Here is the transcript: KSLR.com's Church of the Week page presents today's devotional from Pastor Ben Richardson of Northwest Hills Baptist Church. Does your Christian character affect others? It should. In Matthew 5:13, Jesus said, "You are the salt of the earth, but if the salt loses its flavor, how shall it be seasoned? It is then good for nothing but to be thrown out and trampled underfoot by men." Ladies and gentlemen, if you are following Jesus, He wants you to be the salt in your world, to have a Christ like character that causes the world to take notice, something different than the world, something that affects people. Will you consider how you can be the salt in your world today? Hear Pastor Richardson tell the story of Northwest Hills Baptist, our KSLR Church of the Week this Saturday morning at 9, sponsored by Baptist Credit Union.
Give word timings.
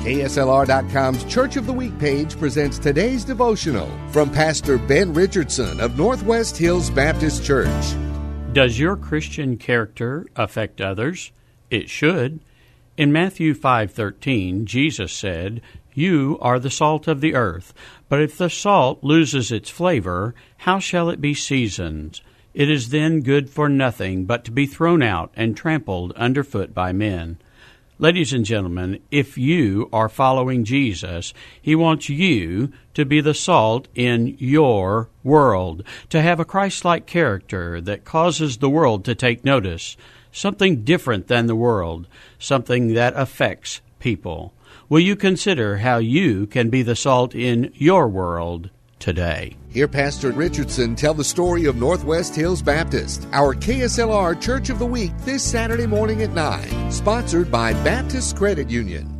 KSLR.com's 0.00 1.24
Church 1.24 1.56
of 1.56 1.66
the 1.66 1.74
Week 1.74 1.96
page 1.98 2.34
presents 2.38 2.78
today's 2.78 3.22
devotional 3.22 3.86
from 4.08 4.30
Pastor 4.30 4.78
Ben 4.78 5.12
Richardson 5.12 5.78
of 5.78 5.98
Northwest 5.98 6.56
Hills 6.56 6.88
Baptist 6.88 7.44
Church. 7.44 7.94
Does 8.54 8.78
your 8.78 8.96
Christian 8.96 9.58
character 9.58 10.26
affect 10.36 10.80
others? 10.80 11.32
It 11.68 11.90
should. 11.90 12.40
In 12.96 13.12
Matthew 13.12 13.52
5:13, 13.52 14.64
Jesus 14.64 15.12
said, 15.12 15.60
"You 15.92 16.38
are 16.40 16.58
the 16.58 16.70
salt 16.70 17.06
of 17.06 17.20
the 17.20 17.34
earth, 17.34 17.74
but 18.08 18.22
if 18.22 18.38
the 18.38 18.48
salt 18.48 19.04
loses 19.04 19.52
its 19.52 19.68
flavor, 19.68 20.34
how 20.56 20.78
shall 20.78 21.10
it 21.10 21.20
be 21.20 21.34
seasoned? 21.34 22.22
It 22.54 22.70
is 22.70 22.88
then 22.88 23.20
good 23.20 23.50
for 23.50 23.68
nothing 23.68 24.24
but 24.24 24.46
to 24.46 24.50
be 24.50 24.64
thrown 24.64 25.02
out 25.02 25.30
and 25.36 25.54
trampled 25.54 26.12
underfoot 26.12 26.72
by 26.72 26.90
men." 26.90 27.36
Ladies 28.00 28.32
and 28.32 28.46
gentlemen, 28.46 29.00
if 29.10 29.36
you 29.36 29.90
are 29.92 30.08
following 30.08 30.64
Jesus, 30.64 31.34
He 31.60 31.74
wants 31.74 32.08
you 32.08 32.72
to 32.94 33.04
be 33.04 33.20
the 33.20 33.34
salt 33.34 33.88
in 33.94 34.38
your 34.38 35.10
world, 35.22 35.82
to 36.08 36.22
have 36.22 36.40
a 36.40 36.46
Christ 36.46 36.82
like 36.82 37.04
character 37.04 37.78
that 37.78 38.06
causes 38.06 38.56
the 38.56 38.70
world 38.70 39.04
to 39.04 39.14
take 39.14 39.44
notice, 39.44 39.98
something 40.32 40.82
different 40.82 41.26
than 41.28 41.46
the 41.46 41.54
world, 41.54 42.06
something 42.38 42.94
that 42.94 43.12
affects 43.16 43.82
people. 43.98 44.54
Will 44.88 45.00
you 45.00 45.14
consider 45.14 45.76
how 45.76 45.98
you 45.98 46.46
can 46.46 46.70
be 46.70 46.80
the 46.80 46.96
salt 46.96 47.34
in 47.34 47.70
your 47.74 48.08
world 48.08 48.70
today? 49.00 49.56
Hear 49.68 49.88
Pastor 49.88 50.30
Richardson 50.30 50.94
tell 50.94 51.14
the 51.14 51.24
story 51.24 51.64
of 51.64 51.76
Northwest 51.76 52.36
Hills 52.36 52.62
Baptist, 52.62 53.26
our 53.32 53.54
KSLR 53.54 54.40
Church 54.40 54.70
of 54.70 54.78
the 54.78 54.86
Week 54.86 55.12
this 55.20 55.42
Saturday 55.42 55.86
morning 55.86 56.22
at 56.22 56.30
9, 56.30 56.92
sponsored 56.92 57.50
by 57.50 57.72
Baptist 57.82 58.36
Credit 58.36 58.70
Union. 58.70 59.19